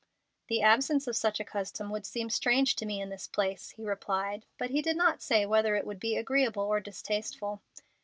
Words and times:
"The 0.47 0.63
absence 0.63 1.05
of 1.05 1.15
such 1.15 1.39
a 1.39 1.45
custom 1.45 1.91
would 1.91 2.07
seem 2.07 2.31
strange 2.31 2.75
to 2.77 2.87
me 2.87 2.99
in 2.99 3.09
this 3.09 3.27
place," 3.27 3.69
he 3.69 3.85
replied, 3.85 4.47
but 4.57 4.71
he 4.71 4.81
did 4.81 4.97
not 4.97 5.21
say 5.21 5.45
whether 5.45 5.75
it 5.75 5.85
would 5.85 5.99
be 5.99 6.17
agreeable 6.17 6.63
or 6.63 6.79
distasteful. 6.79 7.61